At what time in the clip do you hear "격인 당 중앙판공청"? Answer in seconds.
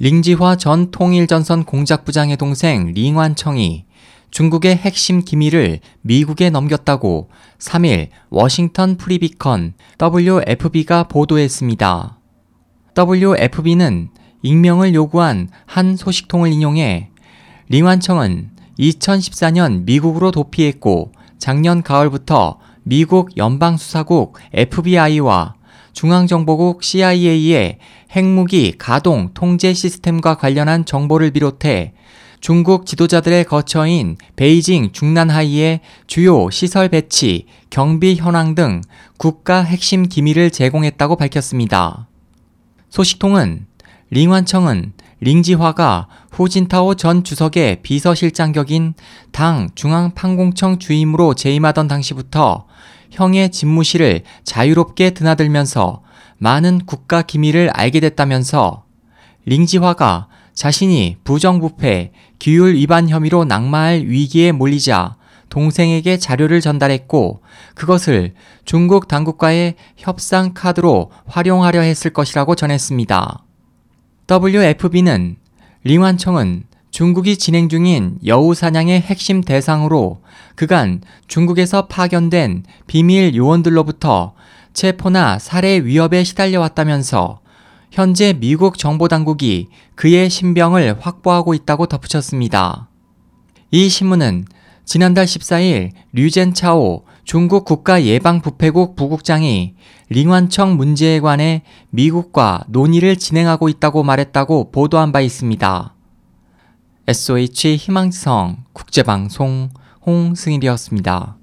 48.52-50.78